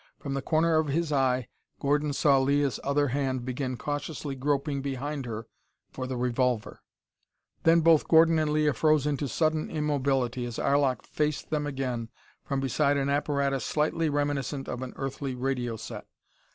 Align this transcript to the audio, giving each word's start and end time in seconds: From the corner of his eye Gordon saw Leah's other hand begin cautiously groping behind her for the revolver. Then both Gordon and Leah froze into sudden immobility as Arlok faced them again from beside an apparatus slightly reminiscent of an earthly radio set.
From 0.17 0.33
the 0.33 0.41
corner 0.41 0.77
of 0.79 0.87
his 0.87 1.11
eye 1.11 1.47
Gordon 1.79 2.11
saw 2.11 2.39
Leah's 2.39 2.79
other 2.83 3.09
hand 3.09 3.45
begin 3.45 3.77
cautiously 3.77 4.33
groping 4.33 4.81
behind 4.81 5.27
her 5.27 5.45
for 5.91 6.07
the 6.07 6.17
revolver. 6.17 6.81
Then 7.61 7.81
both 7.81 8.07
Gordon 8.07 8.39
and 8.39 8.51
Leah 8.51 8.73
froze 8.73 9.05
into 9.05 9.27
sudden 9.27 9.69
immobility 9.69 10.43
as 10.45 10.57
Arlok 10.57 11.03
faced 11.05 11.51
them 11.51 11.67
again 11.67 12.09
from 12.43 12.59
beside 12.59 12.97
an 12.97 13.09
apparatus 13.09 13.63
slightly 13.63 14.09
reminiscent 14.09 14.67
of 14.67 14.81
an 14.81 14.93
earthly 14.95 15.35
radio 15.35 15.75
set. 15.75 16.07